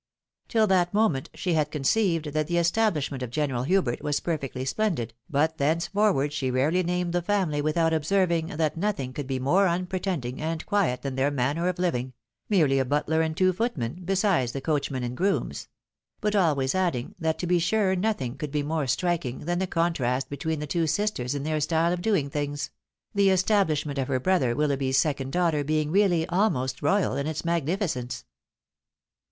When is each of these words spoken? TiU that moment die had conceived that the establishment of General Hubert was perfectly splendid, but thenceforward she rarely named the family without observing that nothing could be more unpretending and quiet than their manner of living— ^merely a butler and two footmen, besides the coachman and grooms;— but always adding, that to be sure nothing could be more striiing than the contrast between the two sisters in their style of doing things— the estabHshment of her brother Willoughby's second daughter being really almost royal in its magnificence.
TiU 0.49 0.65
that 0.67 0.95
moment 0.95 1.29
die 1.33 1.51
had 1.51 1.69
conceived 1.69 2.25
that 2.33 2.47
the 2.47 2.57
establishment 2.57 3.21
of 3.21 3.29
General 3.29 3.61
Hubert 3.65 4.01
was 4.01 4.19
perfectly 4.19 4.65
splendid, 4.65 5.13
but 5.29 5.59
thenceforward 5.59 6.33
she 6.33 6.49
rarely 6.49 6.81
named 6.81 7.13
the 7.13 7.21
family 7.21 7.61
without 7.61 7.93
observing 7.93 8.47
that 8.47 8.75
nothing 8.75 9.13
could 9.13 9.27
be 9.27 9.37
more 9.37 9.67
unpretending 9.67 10.41
and 10.41 10.65
quiet 10.65 11.03
than 11.03 11.13
their 11.13 11.29
manner 11.29 11.67
of 11.67 11.77
living— 11.77 12.13
^merely 12.51 12.81
a 12.81 12.83
butler 12.85 13.21
and 13.21 13.37
two 13.37 13.53
footmen, 13.53 14.01
besides 14.03 14.53
the 14.53 14.59
coachman 14.59 15.03
and 15.03 15.15
grooms;— 15.15 15.69
but 16.19 16.35
always 16.35 16.73
adding, 16.73 17.13
that 17.19 17.37
to 17.37 17.45
be 17.45 17.59
sure 17.59 17.95
nothing 17.95 18.35
could 18.37 18.51
be 18.51 18.63
more 18.63 18.85
striiing 18.85 19.45
than 19.45 19.59
the 19.59 19.67
contrast 19.67 20.31
between 20.31 20.59
the 20.59 20.65
two 20.65 20.87
sisters 20.87 21.35
in 21.35 21.43
their 21.43 21.61
style 21.61 21.93
of 21.93 22.01
doing 22.01 22.27
things— 22.27 22.71
the 23.13 23.27
estabHshment 23.27 24.01
of 24.01 24.07
her 24.07 24.19
brother 24.19 24.55
Willoughby's 24.55 24.97
second 24.97 25.31
daughter 25.31 25.63
being 25.63 25.91
really 25.91 26.27
almost 26.27 26.81
royal 26.81 27.15
in 27.15 27.27
its 27.27 27.45
magnificence. 27.45 28.25